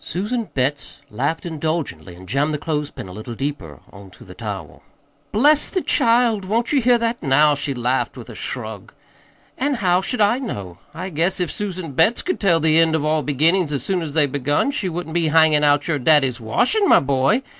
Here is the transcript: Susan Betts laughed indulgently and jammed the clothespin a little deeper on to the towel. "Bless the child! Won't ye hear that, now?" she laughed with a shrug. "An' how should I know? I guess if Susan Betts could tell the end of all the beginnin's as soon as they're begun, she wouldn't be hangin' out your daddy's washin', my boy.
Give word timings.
Susan 0.00 0.46
Betts 0.54 1.02
laughed 1.08 1.46
indulgently 1.46 2.16
and 2.16 2.28
jammed 2.28 2.52
the 2.52 2.58
clothespin 2.58 3.06
a 3.06 3.12
little 3.12 3.36
deeper 3.36 3.78
on 3.92 4.10
to 4.10 4.24
the 4.24 4.34
towel. 4.34 4.82
"Bless 5.30 5.68
the 5.70 5.82
child! 5.82 6.44
Won't 6.44 6.72
ye 6.72 6.80
hear 6.80 6.98
that, 6.98 7.22
now?" 7.22 7.54
she 7.54 7.72
laughed 7.72 8.16
with 8.16 8.28
a 8.28 8.34
shrug. 8.34 8.92
"An' 9.56 9.74
how 9.74 10.00
should 10.00 10.20
I 10.20 10.40
know? 10.40 10.78
I 10.92 11.10
guess 11.10 11.38
if 11.38 11.52
Susan 11.52 11.92
Betts 11.92 12.22
could 12.22 12.40
tell 12.40 12.58
the 12.58 12.78
end 12.80 12.96
of 12.96 13.04
all 13.04 13.22
the 13.22 13.26
beginnin's 13.32 13.70
as 13.72 13.84
soon 13.84 14.02
as 14.02 14.14
they're 14.14 14.26
begun, 14.26 14.72
she 14.72 14.88
wouldn't 14.88 15.14
be 15.14 15.28
hangin' 15.28 15.62
out 15.62 15.86
your 15.86 16.00
daddy's 16.00 16.40
washin', 16.40 16.88
my 16.88 16.98
boy. 16.98 17.40